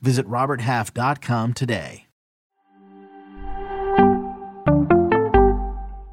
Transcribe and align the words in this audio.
Visit 0.00 0.26
RobertHalf.com 0.28 1.54
today. 1.54 2.06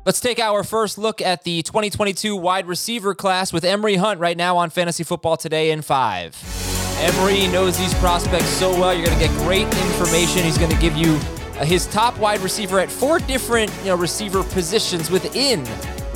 Let's 0.05 0.19
take 0.19 0.37
our 0.37 0.65
first 0.65 0.97
look 0.97 1.21
at 1.21 1.45
the 1.45 1.61
2022 1.61 2.35
wide 2.35 2.67
receiver 2.67 3.15
class 3.15 3.53
with 3.53 3.63
Emory 3.63 3.95
Hunt 3.95 4.19
right 4.19 4.35
now 4.35 4.57
on 4.57 4.69
Fantasy 4.69 5.05
Football 5.05 5.37
Today 5.37 5.71
in 5.71 5.81
five. 5.81 6.35
Emory 6.99 7.47
knows 7.47 7.77
these 7.77 7.93
prospects 7.95 8.49
so 8.49 8.71
well. 8.71 8.93
You're 8.93 9.05
going 9.05 9.17
to 9.17 9.27
get 9.27 9.37
great 9.39 9.63
information. 9.63 10.43
He's 10.43 10.57
going 10.57 10.71
to 10.71 10.77
give 10.79 10.97
you 10.97 11.13
uh, 11.57 11.63
his 11.63 11.87
top 11.87 12.17
wide 12.17 12.41
receiver 12.41 12.79
at 12.79 12.91
four 12.91 13.19
different 13.19 13.71
you 13.79 13.85
know, 13.85 13.95
receiver 13.95 14.43
positions 14.43 15.09
within 15.09 15.63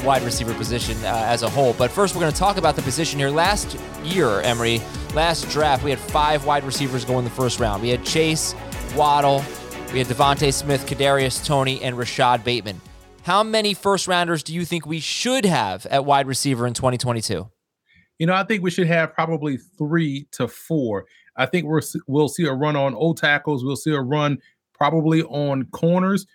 wide 0.03 0.21
receiver 0.23 0.53
position 0.53 0.97
uh, 1.05 1.23
as 1.25 1.43
a 1.43 1.49
whole. 1.49 1.73
But 1.73 1.89
first, 1.89 2.13
we're 2.13 2.21
going 2.21 2.33
to 2.33 2.37
talk 2.37 2.57
about 2.57 2.75
the 2.75 2.81
position 2.81 3.19
here. 3.19 3.29
Last 3.29 3.77
year, 4.03 4.41
Emory, 4.41 4.81
last 5.17 5.49
draft, 5.49 5.83
we 5.83 5.89
had 5.89 5.97
five 5.97 6.45
wide 6.45 6.63
receivers 6.63 7.03
go 7.03 7.17
in 7.17 7.23
the 7.23 7.31
first 7.31 7.59
round. 7.59 7.81
We 7.81 7.89
had 7.89 8.05
Chase, 8.05 8.53
Waddle, 8.95 9.43
we 9.91 9.97
had 9.97 10.05
DeVonta 10.05 10.53
Smith, 10.53 10.85
Kadarius 10.85 11.43
Toney, 11.43 11.81
and 11.81 11.97
Rashod 11.97 12.43
Bateman. 12.43 12.79
How 13.23 13.41
many 13.41 13.73
first 13.73 14.07
rounders 14.07 14.43
do 14.43 14.53
you 14.53 14.63
think 14.63 14.85
we 14.85 14.99
should 14.99 15.43
have 15.43 15.87
at 15.87 16.05
wide 16.05 16.27
receiver 16.27 16.67
in 16.67 16.75
2022? 16.75 17.49
You 18.19 18.27
know, 18.27 18.33
I 18.35 18.43
think 18.43 18.61
we 18.61 18.69
should 18.69 18.85
have 18.85 19.11
probably 19.11 19.57
three 19.57 20.27
to 20.33 20.47
four. 20.47 21.05
I 21.35 21.47
think 21.47 21.65
we're, 21.65 21.81
we'll 22.05 22.29
see 22.29 22.45
a 22.45 22.53
run 22.53 22.75
on 22.75 22.93
old 22.93 23.17
tackles. 23.17 23.65
We'll 23.65 23.75
see 23.75 23.95
a 23.95 24.01
run 24.01 24.37
probably 24.75 25.23
on 25.23 25.65
corners. 25.71 26.27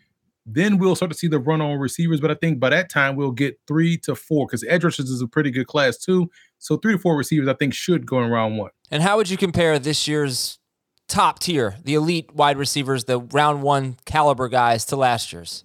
Then 0.44 0.78
we'll 0.78 0.96
start 0.96 1.12
to 1.12 1.16
see 1.16 1.28
the 1.28 1.38
run 1.38 1.60
on 1.60 1.78
receivers. 1.78 2.20
But 2.20 2.30
I 2.30 2.34
think 2.34 2.58
by 2.58 2.70
that 2.70 2.90
time 2.90 3.16
we'll 3.16 3.30
get 3.30 3.60
three 3.66 3.96
to 3.98 4.14
four 4.14 4.46
because 4.46 4.64
edge 4.68 4.84
rushers 4.84 5.08
is 5.08 5.22
a 5.22 5.28
pretty 5.28 5.50
good 5.50 5.66
class 5.66 5.96
too. 5.96 6.30
So 6.58 6.76
three 6.76 6.92
to 6.92 6.98
four 6.98 7.16
receivers 7.16 7.48
I 7.48 7.54
think 7.54 7.74
should 7.74 8.06
go 8.06 8.22
in 8.22 8.30
round 8.30 8.58
one. 8.58 8.70
And 8.90 9.02
how 9.02 9.16
would 9.16 9.30
you 9.30 9.36
compare 9.36 9.78
this 9.78 10.08
year's 10.08 10.58
top 11.08 11.38
tier, 11.38 11.76
the 11.84 11.94
elite 11.94 12.34
wide 12.34 12.56
receivers, 12.56 13.04
the 13.04 13.20
round 13.20 13.62
one 13.62 13.96
caliber 14.04 14.48
guys 14.48 14.84
to 14.86 14.96
last 14.96 15.32
year's? 15.32 15.64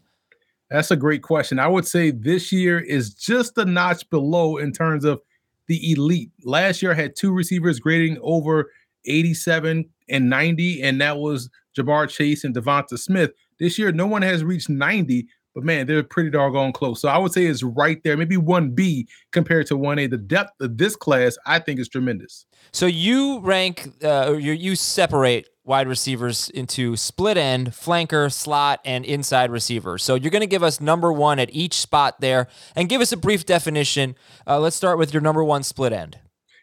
That's 0.70 0.92
a 0.92 0.98
great 0.98 1.24
question. 1.24 1.60
I 1.60 1.68
would 1.68 1.88
say 1.88 2.12
this 2.12 2.52
year 2.52 2.80
is 2.80 3.14
just 3.14 3.58
a 3.58 3.66
notch 3.66 4.10
below 4.10 4.58
in 4.58 4.74
terms 4.74 5.06
of 5.06 5.22
the 5.68 5.92
elite. 5.92 6.32
Last 6.44 6.82
year 6.82 6.92
I 6.92 6.96
had 6.96 7.16
two 7.16 7.32
receivers 7.32 7.80
grading 7.80 8.18
over 8.22 8.70
87 9.06 9.90
and 10.10 10.30
90, 10.30 10.82
and 10.84 11.02
that 11.02 11.18
was 11.18 11.50
Ja'Marr 11.78 12.10
Chase 12.10 12.44
and 12.44 12.56
DeVonta 12.56 12.98
Smith. 12.98 13.32
This 13.60 13.78
year, 13.78 13.92
no 13.92 14.08
one 14.08 14.22
has 14.22 14.44
reached 14.44 14.70
90, 14.70 15.28
but 15.56 15.64
man, 15.64 15.88
they're 15.88 16.04
pretty 16.04 16.30
doggone 16.30 16.72
close. 16.72 17.02
So 17.02 17.10
I 17.10 17.18
would 17.18 17.32
say 17.32 17.46
it's 17.46 17.64
right 17.64 18.00
there, 18.04 18.16
maybe 18.16 18.38
1B 18.38 19.08
compared 19.32 19.66
to 19.68 19.76
1A. 19.76 20.10
The 20.10 20.18
depth 20.18 20.62
of 20.62 20.78
this 20.78 20.96
class, 20.96 21.38
I 21.46 21.60
think, 21.60 21.80
is 21.80 21.90
tremendous. 21.90 22.46
So 22.72 22.86
you 22.86 23.40
rank, 23.40 23.90
uh, 24.04 24.36
you, 24.38 24.52
you 24.52 24.76
separate 24.76 25.48
wide 25.64 25.88
receivers 25.88 26.50
into 26.52 26.96
split 26.96 27.38
end, 27.38 27.72
flanker, 27.72 28.32
slot, 28.32 28.80
and 28.86 29.04
inside 29.04 29.52
receiver. 29.52 29.98
So 29.98 30.16
you're 30.16 30.32
going 30.32 30.42
to 30.42 30.48
give 30.48 30.64
us 30.64 30.80
number 30.80 31.12
one 31.12 31.40
at 31.40 31.54
each 31.54 31.74
spot 31.74 32.22
there 32.22 32.48
and 32.76 32.88
give 32.88 33.02
us 33.02 33.12
a 33.12 33.18
brief 33.18 33.46
definition. 33.46 34.16
Uh, 34.46 34.60
let's 34.60 34.76
start 34.76 34.98
with 34.98 35.14
your 35.14 35.22
number 35.22 35.44
one 35.44 35.64
split 35.64 35.92
end. 35.92 36.20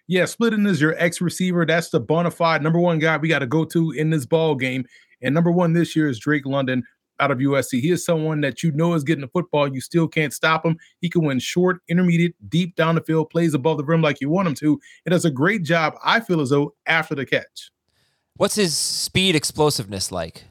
Yeah, 0.06 0.26
Split 0.26 0.53
end 0.53 0.66
is 0.66 0.81
your 0.81 0.94
ex 0.98 1.20
receiver. 1.20 1.65
That's 1.65 1.88
the 1.88 2.00
bona 2.00 2.31
fide 2.31 2.62
number 2.62 2.78
one 2.78 2.98
guy 2.98 3.16
we 3.16 3.28
got 3.28 3.38
to 3.38 3.47
go 3.47 3.65
to 3.66 3.92
in 3.92 4.10
this 4.10 4.26
ball 4.26 4.54
game. 4.54 4.84
And 5.22 5.34
number 5.34 5.50
one 5.50 5.72
this 5.72 5.97
year 5.97 6.09
is 6.09 6.19
Drake 6.19 6.44
London 6.44 6.84
out 7.20 7.31
of 7.31 7.38
USC. 7.38 7.81
He 7.81 7.91
is 7.91 8.04
someone 8.04 8.41
that 8.42 8.62
you 8.62 8.72
know 8.72 8.94
is 8.94 9.04
getting 9.04 9.22
the 9.22 9.28
football. 9.28 9.72
You 9.72 9.81
still 9.81 10.09
can't 10.09 10.32
stop 10.32 10.65
him. 10.65 10.76
He 11.00 11.09
can 11.09 11.25
win 11.25 11.38
short, 11.38 11.81
intermediate, 11.88 12.34
deep 12.50 12.76
down 12.76 12.97
the 12.97 13.00
field, 13.00 13.31
plays 13.31 13.54
above 13.54 13.78
the 13.78 13.84
rim 13.84 14.03
like 14.03 14.20
you 14.20 14.28
want 14.28 14.48
him 14.48 14.54
to. 14.56 14.81
It 15.06 15.10
does 15.10 15.25
a 15.25 15.31
great 15.31 15.62
job, 15.62 15.94
I 16.04 16.21
feel 16.21 16.41
as 16.41 16.50
though, 16.50 16.75
after 16.86 17.15
the 17.15 17.25
catch. 17.25 17.71
What's 18.36 18.56
his 18.56 18.76
speed 18.76 19.36
explosiveness 19.36 20.10
like? 20.10 20.44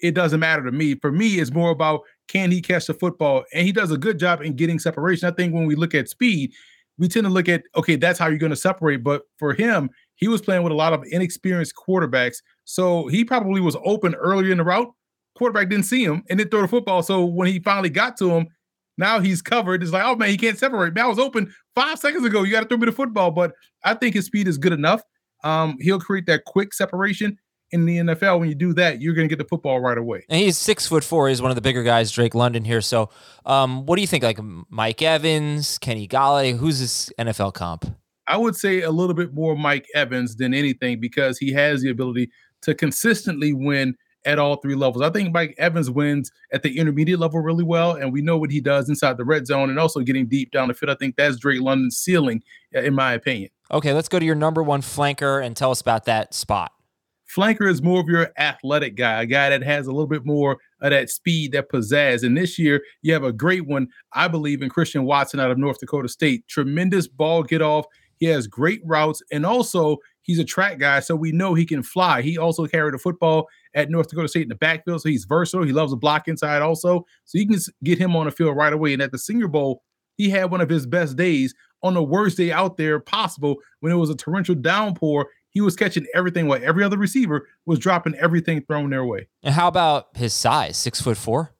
It 0.00 0.14
doesn't 0.14 0.40
matter 0.40 0.64
to 0.64 0.72
me. 0.72 0.94
For 0.94 1.12
me, 1.12 1.38
it's 1.38 1.52
more 1.52 1.70
about 1.70 2.00
can 2.28 2.50
he 2.50 2.62
catch 2.62 2.86
the 2.86 2.94
football? 2.94 3.44
And 3.52 3.66
he 3.66 3.72
does 3.72 3.90
a 3.90 3.98
good 3.98 4.18
job 4.18 4.40
in 4.40 4.56
getting 4.56 4.78
separation. 4.78 5.28
I 5.28 5.32
think 5.32 5.52
when 5.52 5.66
we 5.66 5.74
look 5.74 5.94
at 5.94 6.08
speed, 6.08 6.52
we 7.00 7.08
tend 7.08 7.24
to 7.24 7.30
look 7.30 7.48
at, 7.48 7.64
okay, 7.74 7.96
that's 7.96 8.18
how 8.18 8.28
you're 8.28 8.38
going 8.38 8.50
to 8.50 8.56
separate. 8.56 9.02
But 9.02 9.22
for 9.38 9.52
him, 9.52 9.90
he 10.14 10.28
was 10.28 10.40
playing 10.40 10.62
with 10.62 10.72
a 10.72 10.76
lot 10.76 10.92
of 10.92 11.02
inexperienced 11.10 11.74
quarterbacks. 11.74 12.36
So 12.64 13.08
he 13.08 13.24
probably 13.24 13.60
was 13.60 13.76
open 13.84 14.14
earlier 14.14 14.52
in 14.52 14.58
the 14.58 14.64
route. 14.64 14.92
Quarterback 15.36 15.68
didn't 15.68 15.86
see 15.86 16.04
him 16.04 16.22
and 16.30 16.38
didn't 16.38 16.52
throw 16.52 16.62
the 16.62 16.68
football. 16.68 17.02
So 17.02 17.24
when 17.24 17.48
he 17.48 17.58
finally 17.58 17.90
got 17.90 18.16
to 18.18 18.30
him, 18.30 18.46
now 18.98 19.18
he's 19.18 19.42
covered. 19.42 19.82
It's 19.82 19.92
like, 19.92 20.04
oh 20.04 20.14
man, 20.14 20.28
he 20.28 20.36
can't 20.36 20.58
separate. 20.58 20.94
Man, 20.94 21.06
I 21.06 21.08
was 21.08 21.18
open 21.18 21.52
five 21.74 21.98
seconds 21.98 22.24
ago. 22.24 22.42
You 22.42 22.52
got 22.52 22.60
to 22.60 22.68
throw 22.68 22.76
me 22.76 22.86
the 22.86 22.92
football. 22.92 23.30
But 23.30 23.52
I 23.82 23.94
think 23.94 24.14
his 24.14 24.26
speed 24.26 24.46
is 24.46 24.58
good 24.58 24.72
enough 24.74 25.02
um, 25.44 25.76
he'll 25.80 26.00
create 26.00 26.26
that 26.26 26.44
quick 26.44 26.74
separation 26.74 27.38
in 27.72 27.84
the 27.84 27.98
NFL. 27.98 28.40
When 28.40 28.48
you 28.48 28.54
do 28.54 28.72
that, 28.74 29.00
you're 29.00 29.14
going 29.14 29.28
to 29.28 29.34
get 29.34 29.42
the 29.42 29.48
football 29.48 29.80
right 29.80 29.98
away. 29.98 30.24
And 30.28 30.40
he's 30.40 30.56
six 30.56 30.86
foot 30.86 31.04
four. 31.04 31.28
He's 31.28 31.42
one 31.42 31.50
of 31.50 31.54
the 31.54 31.60
bigger 31.60 31.82
guys, 31.82 32.10
Drake 32.10 32.34
London 32.34 32.64
here. 32.64 32.80
So, 32.80 33.10
um, 33.46 33.86
what 33.86 33.96
do 33.96 34.02
you 34.02 34.08
think? 34.08 34.24
Like 34.24 34.40
Mike 34.68 35.02
Evans, 35.02 35.78
Kenny 35.78 36.08
Golladay, 36.08 36.56
who's 36.56 36.80
this 36.80 37.12
NFL 37.18 37.54
comp? 37.54 37.86
I 38.26 38.36
would 38.36 38.54
say 38.54 38.82
a 38.82 38.90
little 38.90 39.14
bit 39.14 39.34
more 39.34 39.56
Mike 39.56 39.86
Evans 39.94 40.36
than 40.36 40.54
anything 40.54 41.00
because 41.00 41.38
he 41.38 41.52
has 41.52 41.82
the 41.82 41.90
ability 41.90 42.30
to 42.62 42.74
consistently 42.74 43.52
win 43.52 43.96
at 44.24 44.38
all 44.38 44.56
three 44.56 44.74
levels. 44.74 45.02
I 45.02 45.10
think 45.10 45.32
Mike 45.32 45.54
Evans 45.58 45.90
wins 45.90 46.30
at 46.52 46.62
the 46.62 46.78
intermediate 46.78 47.18
level 47.18 47.40
really 47.40 47.64
well, 47.64 47.92
and 47.92 48.12
we 48.12 48.22
know 48.22 48.36
what 48.36 48.50
he 48.50 48.60
does 48.60 48.88
inside 48.88 49.16
the 49.16 49.24
red 49.24 49.46
zone 49.46 49.70
and 49.70 49.78
also 49.78 50.00
getting 50.00 50.26
deep 50.26 50.50
down 50.50 50.68
the 50.68 50.74
field. 50.74 50.90
I 50.90 50.94
think 50.94 51.16
that's 51.16 51.38
Drake 51.38 51.60
London's 51.60 51.96
ceiling, 51.96 52.42
in 52.72 52.94
my 52.94 53.14
opinion. 53.14 53.50
Okay, 53.72 53.92
let's 53.92 54.08
go 54.08 54.18
to 54.18 54.24
your 54.24 54.34
number 54.34 54.62
one 54.62 54.82
flanker 54.82 55.44
and 55.44 55.56
tell 55.56 55.70
us 55.70 55.80
about 55.80 56.04
that 56.04 56.34
spot. 56.34 56.72
Flanker 57.34 57.70
is 57.70 57.82
more 57.82 58.00
of 58.00 58.08
your 58.08 58.32
athletic 58.38 58.96
guy, 58.96 59.22
a 59.22 59.26
guy 59.26 59.50
that 59.50 59.62
has 59.62 59.86
a 59.86 59.92
little 59.92 60.06
bit 60.06 60.26
more 60.26 60.58
of 60.80 60.90
that 60.90 61.10
speed, 61.10 61.52
that 61.52 61.70
pizzazz. 61.70 62.24
And 62.24 62.36
this 62.36 62.58
year, 62.58 62.82
you 63.02 63.12
have 63.12 63.22
a 63.22 63.32
great 63.32 63.66
one, 63.66 63.88
I 64.12 64.26
believe, 64.26 64.62
in 64.62 64.68
Christian 64.68 65.04
Watson 65.04 65.38
out 65.38 65.50
of 65.50 65.58
North 65.58 65.78
Dakota 65.78 66.08
State. 66.08 66.46
Tremendous 66.48 67.06
ball 67.06 67.42
get 67.42 67.62
off. 67.62 67.86
He 68.16 68.26
has 68.26 68.46
great 68.46 68.82
routes, 68.84 69.22
and 69.32 69.46
also 69.46 69.96
he's 70.22 70.38
a 70.38 70.44
track 70.44 70.78
guy, 70.78 71.00
so 71.00 71.16
we 71.16 71.32
know 71.32 71.54
he 71.54 71.64
can 71.64 71.82
fly. 71.82 72.20
He 72.20 72.36
also 72.36 72.66
carried 72.66 72.94
a 72.94 72.98
football 72.98 73.48
at 73.74 73.90
North 73.90 74.08
Dakota 74.08 74.28
State 74.28 74.42
in 74.42 74.48
the 74.48 74.56
backfield, 74.56 75.00
so 75.00 75.08
he's 75.08 75.24
versatile. 75.24 75.64
He 75.64 75.72
loves 75.72 75.92
to 75.92 75.96
block 75.96 76.28
inside 76.28 76.60
also, 76.60 77.06
so 77.24 77.38
you 77.38 77.46
can 77.46 77.58
get 77.82 77.98
him 77.98 78.14
on 78.16 78.26
the 78.26 78.32
field 78.32 78.56
right 78.56 78.72
away. 78.72 78.92
And 78.92 79.00
at 79.00 79.12
the 79.12 79.18
Senior 79.18 79.48
Bowl, 79.48 79.82
he 80.16 80.28
had 80.28 80.50
one 80.50 80.60
of 80.60 80.68
his 80.68 80.86
best 80.86 81.16
days 81.16 81.54
on 81.82 81.94
the 81.94 82.02
worst 82.02 82.36
day 82.36 82.52
out 82.52 82.76
there 82.76 83.00
possible 83.00 83.56
when 83.80 83.90
it 83.90 83.96
was 83.96 84.10
a 84.10 84.14
torrential 84.14 84.54
downpour. 84.54 85.26
He 85.50 85.60
was 85.60 85.76
catching 85.76 86.06
everything 86.14 86.46
while 86.46 86.60
every 86.62 86.84
other 86.84 86.96
receiver 86.96 87.48
was 87.66 87.78
dropping 87.78 88.14
everything 88.14 88.62
thrown 88.62 88.90
their 88.90 89.04
way. 89.04 89.28
And 89.42 89.54
how 89.54 89.68
about 89.68 90.08
his 90.16 90.32
size? 90.32 90.76
Six 90.76 91.00
foot 91.00 91.16
four? 91.16 91.52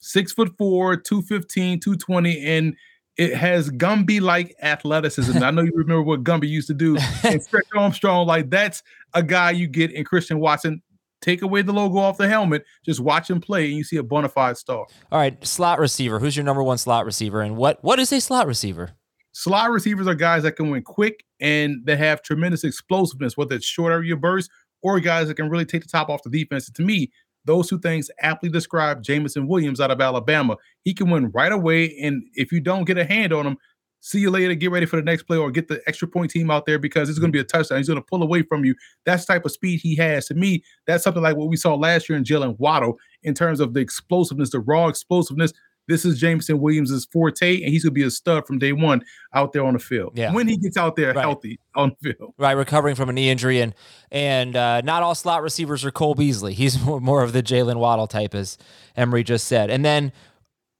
Six 0.00 0.32
foot 0.32 0.52
four, 0.58 0.96
215, 0.96 1.80
220, 1.80 2.44
and 2.44 2.76
it 3.16 3.34
has 3.34 3.70
Gumby 3.70 4.20
like 4.20 4.54
athleticism. 4.62 5.42
I 5.42 5.50
know 5.50 5.62
you 5.62 5.72
remember 5.74 6.02
what 6.02 6.22
Gumby 6.22 6.48
used 6.48 6.68
to 6.68 6.74
do 6.74 6.96
and 7.24 7.42
Stretch 7.42 7.66
Armstrong. 7.74 8.26
Like 8.26 8.50
that's 8.50 8.82
a 9.14 9.22
guy 9.22 9.52
you 9.52 9.66
get 9.66 9.92
in 9.92 10.04
Christian 10.04 10.38
Watson. 10.38 10.82
Take 11.22 11.42
away 11.42 11.62
the 11.62 11.72
logo 11.72 11.98
off 11.98 12.18
the 12.18 12.28
helmet, 12.28 12.64
just 12.84 13.00
watch 13.00 13.30
him 13.30 13.40
play, 13.40 13.66
and 13.66 13.74
you 13.74 13.84
see 13.84 13.96
a 13.96 14.02
bona 14.02 14.28
fide 14.28 14.58
star. 14.58 14.86
All 15.10 15.18
right, 15.18 15.44
slot 15.44 15.78
receiver. 15.78 16.18
Who's 16.18 16.36
your 16.36 16.44
number 16.44 16.62
one 16.62 16.78
slot 16.78 17.06
receiver, 17.06 17.40
and 17.40 17.56
what 17.56 17.82
what 17.82 17.98
is 17.98 18.12
a 18.12 18.20
slot 18.20 18.46
receiver? 18.46 18.92
Slot 19.38 19.70
receivers 19.70 20.06
are 20.06 20.14
guys 20.14 20.44
that 20.44 20.52
can 20.52 20.70
win 20.70 20.82
quick 20.82 21.22
and 21.40 21.84
they 21.84 21.94
have 21.94 22.22
tremendous 22.22 22.64
explosiveness, 22.64 23.36
whether 23.36 23.54
it's 23.54 23.66
short 23.66 23.92
area 23.92 24.16
burst 24.16 24.50
or 24.80 24.98
guys 24.98 25.28
that 25.28 25.34
can 25.34 25.50
really 25.50 25.66
take 25.66 25.82
the 25.82 25.88
top 25.88 26.08
off 26.08 26.22
the 26.22 26.30
defense. 26.30 26.68
And 26.68 26.74
to 26.76 26.82
me, 26.82 27.12
those 27.44 27.68
two 27.68 27.78
things 27.78 28.10
aptly 28.22 28.48
describe 28.48 29.02
Jameson 29.02 29.46
Williams 29.46 29.78
out 29.78 29.90
of 29.90 30.00
Alabama. 30.00 30.56
He 30.84 30.94
can 30.94 31.10
win 31.10 31.30
right 31.32 31.52
away, 31.52 31.94
and 31.98 32.22
if 32.32 32.50
you 32.50 32.60
don't 32.62 32.86
get 32.86 32.96
a 32.96 33.04
hand 33.04 33.34
on 33.34 33.46
him, 33.46 33.58
see 34.00 34.20
you 34.20 34.30
later, 34.30 34.54
get 34.54 34.70
ready 34.70 34.86
for 34.86 34.96
the 34.96 35.02
next 35.02 35.24
play, 35.24 35.36
or 35.36 35.50
get 35.50 35.68
the 35.68 35.82
extra 35.86 36.08
point 36.08 36.30
team 36.30 36.50
out 36.50 36.64
there 36.64 36.78
because 36.78 37.10
it's 37.10 37.18
going 37.18 37.30
to 37.30 37.36
be 37.36 37.40
a 37.40 37.44
touchdown. 37.44 37.76
He's 37.76 37.88
going 37.88 38.00
to 38.00 38.06
pull 38.08 38.22
away 38.22 38.40
from 38.40 38.64
you. 38.64 38.74
That's 39.04 39.26
type 39.26 39.44
of 39.44 39.52
speed 39.52 39.80
he 39.82 39.96
has. 39.96 40.24
To 40.28 40.34
me, 40.34 40.64
that's 40.86 41.04
something 41.04 41.22
like 41.22 41.36
what 41.36 41.50
we 41.50 41.56
saw 41.56 41.74
last 41.74 42.08
year 42.08 42.16
in 42.16 42.24
Jaylen 42.24 42.58
Waddle 42.58 42.96
in 43.22 43.34
terms 43.34 43.60
of 43.60 43.74
the 43.74 43.80
explosiveness, 43.80 44.48
the 44.48 44.60
raw 44.60 44.88
explosiveness 44.88 45.52
this 45.88 46.04
is 46.04 46.18
Jameson 46.18 46.58
Williams' 46.60 47.06
forte, 47.12 47.62
and 47.62 47.70
he's 47.72 47.84
gonna 47.84 47.92
be 47.92 48.02
a 48.02 48.10
stud 48.10 48.46
from 48.46 48.58
day 48.58 48.72
one 48.72 49.02
out 49.34 49.52
there 49.52 49.64
on 49.64 49.72
the 49.74 49.78
field. 49.78 50.12
Yeah. 50.14 50.32
When 50.32 50.48
he 50.48 50.56
gets 50.56 50.76
out 50.76 50.96
there 50.96 51.12
Right. 51.14 51.22
healthy 51.22 51.58
on 51.74 51.94
the 52.02 52.12
field. 52.14 52.34
right, 52.38 52.52
recovering 52.52 52.94
from 52.96 53.08
a 53.08 53.12
knee 53.12 53.30
injury, 53.30 53.60
and 53.60 53.74
and 54.10 54.56
uh, 54.56 54.80
not 54.82 55.02
all 55.02 55.14
slot 55.14 55.42
receivers 55.42 55.84
are 55.84 55.90
Cole 55.90 56.14
Beasley. 56.14 56.54
He's 56.54 56.80
more, 56.84 57.00
more 57.00 57.22
of 57.22 57.32
the 57.32 57.42
Jaylen 57.42 57.76
Waddle 57.76 58.06
type, 58.06 58.34
as 58.34 58.58
Emory 58.96 59.22
just 59.24 59.46
said. 59.46 59.70
And 59.70 59.84
then 59.84 60.12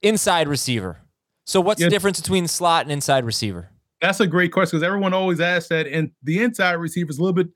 inside 0.01 0.47
receiver. 0.47 0.97
So 1.45 1.61
what's 1.61 1.81
the 1.81 1.89
difference 1.89 2.19
between 2.19 2.47
slot 2.47 2.83
and 2.83 2.91
inside 2.91 3.23
receiver? 3.23 3.69
That's 4.01 4.19
a 4.19 4.27
great 4.27 4.51
question 4.51 4.77
because 4.77 4.85
everyone 4.85 5.13
always 5.13 5.39
asks 5.39 5.69
that, 5.69 5.87
and 5.87 6.11
the 6.21 6.43
inside 6.43 6.73
receiver 6.73 7.09
is 7.09 7.17
a 7.17 7.21
little 7.21 7.33
bit 7.33 7.47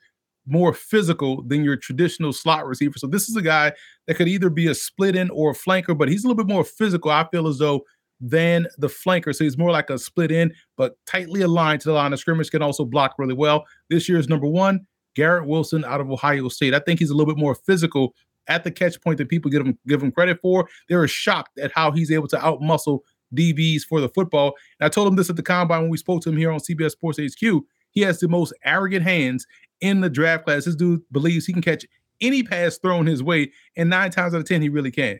more 0.47 0.73
physical 0.73 1.43
than 1.43 1.63
your 1.63 1.77
traditional 1.77 2.33
slot 2.33 2.65
receiver. 2.65 2.97
So 2.97 3.07
this 3.07 3.29
is 3.29 3.35
a 3.35 3.41
guy 3.41 3.71
that 4.07 4.15
could 4.15 4.27
either 4.27 4.49
be 4.49 4.67
a 4.67 4.75
split 4.75 5.15
end 5.15 5.31
or 5.31 5.51
a 5.51 5.55
flanker, 5.55 5.97
but 5.97 6.09
he's 6.09 6.23
a 6.23 6.27
little 6.27 6.43
bit 6.43 6.51
more 6.51 6.63
physical. 6.63 7.11
I 7.11 7.27
feel 7.31 7.47
as 7.47 7.59
though 7.59 7.83
than 8.21 8.67
the 8.77 8.87
flanker. 8.87 9.35
So 9.35 9.43
he's 9.43 9.57
more 9.57 9.71
like 9.71 9.89
a 9.89 9.97
split 9.97 10.31
end, 10.31 10.53
but 10.77 10.95
tightly 11.05 11.41
aligned 11.41 11.81
to 11.81 11.89
the 11.89 11.95
line 11.95 12.13
of 12.13 12.19
scrimmage. 12.19 12.51
Can 12.51 12.61
also 12.61 12.85
block 12.85 13.15
really 13.17 13.33
well. 13.33 13.65
This 13.89 14.07
year's 14.07 14.29
number 14.29 14.47
one, 14.47 14.85
Garrett 15.15 15.47
Wilson 15.47 15.83
out 15.83 15.99
of 15.99 16.11
Ohio 16.11 16.47
State. 16.47 16.73
I 16.73 16.79
think 16.79 16.99
he's 16.99 17.09
a 17.09 17.15
little 17.15 17.33
bit 17.33 17.39
more 17.39 17.55
physical 17.55 18.13
at 18.47 18.63
the 18.63 18.71
catch 18.71 18.99
point 19.01 19.17
than 19.17 19.27
people 19.27 19.51
give 19.51 19.65
him 19.65 19.77
give 19.87 20.01
him 20.01 20.11
credit 20.11 20.39
for. 20.39 20.67
They 20.87 20.95
were 20.95 21.07
shocked 21.07 21.57
at 21.59 21.71
how 21.73 21.91
he's 21.91 22.11
able 22.11 22.27
to 22.29 22.37
outmuscle 22.37 22.99
DBs 23.35 23.83
for 23.83 23.99
the 23.99 24.09
football. 24.09 24.53
And 24.79 24.85
I 24.85 24.89
told 24.89 25.07
him 25.07 25.15
this 25.15 25.29
at 25.29 25.35
the 25.35 25.43
combine 25.43 25.81
when 25.81 25.89
we 25.89 25.97
spoke 25.97 26.21
to 26.23 26.29
him 26.29 26.37
here 26.37 26.51
on 26.51 26.59
CBS 26.59 26.91
Sports 26.91 27.19
HQ. 27.19 27.61
He 27.91 28.01
has 28.01 28.19
the 28.19 28.27
most 28.27 28.53
arrogant 28.63 29.03
hands 29.03 29.45
in 29.81 30.01
the 30.01 30.09
draft 30.09 30.45
class. 30.45 30.65
This 30.65 30.75
dude 30.75 31.01
believes 31.11 31.45
he 31.45 31.53
can 31.53 31.61
catch 31.61 31.85
any 32.21 32.43
pass 32.43 32.77
thrown 32.77 33.07
his 33.07 33.21
way, 33.21 33.51
and 33.75 33.89
nine 33.89 34.11
times 34.11 34.33
out 34.33 34.41
of 34.41 34.47
ten, 34.47 34.61
he 34.61 34.69
really 34.69 34.91
can. 34.91 35.19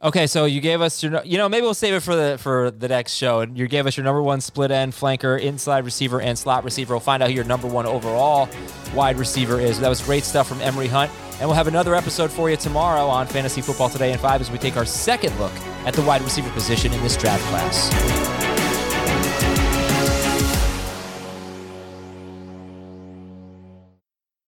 Okay, 0.00 0.28
so 0.28 0.44
you 0.44 0.60
gave 0.60 0.80
us 0.80 1.02
your, 1.02 1.24
you 1.24 1.38
know, 1.38 1.48
maybe 1.48 1.62
we'll 1.62 1.74
save 1.74 1.92
it 1.92 2.00
for 2.00 2.14
the 2.14 2.38
for 2.38 2.70
the 2.70 2.86
next 2.86 3.14
show. 3.14 3.40
And 3.40 3.58
you 3.58 3.66
gave 3.66 3.84
us 3.84 3.96
your 3.96 4.04
number 4.04 4.22
one 4.22 4.40
split 4.40 4.70
end 4.70 4.92
flanker, 4.92 5.40
inside 5.40 5.84
receiver, 5.84 6.20
and 6.20 6.38
slot 6.38 6.62
receiver. 6.62 6.94
We'll 6.94 7.00
find 7.00 7.20
out 7.20 7.30
who 7.30 7.34
your 7.34 7.44
number 7.44 7.66
one 7.66 7.84
overall 7.84 8.48
wide 8.94 9.18
receiver 9.18 9.60
is. 9.60 9.80
That 9.80 9.88
was 9.88 10.00
great 10.00 10.22
stuff 10.22 10.46
from 10.46 10.60
Emory 10.60 10.86
Hunt, 10.86 11.10
and 11.40 11.48
we'll 11.48 11.56
have 11.56 11.66
another 11.66 11.96
episode 11.96 12.30
for 12.30 12.48
you 12.48 12.56
tomorrow 12.56 13.06
on 13.06 13.26
Fantasy 13.26 13.60
Football 13.60 13.88
Today 13.88 14.12
in 14.12 14.18
Five 14.20 14.40
as 14.40 14.52
we 14.52 14.58
take 14.58 14.76
our 14.76 14.86
second 14.86 15.36
look 15.40 15.52
at 15.84 15.94
the 15.94 16.02
wide 16.02 16.22
receiver 16.22 16.50
position 16.50 16.92
in 16.92 17.02
this 17.02 17.16
draft 17.16 17.42
class. 17.46 18.47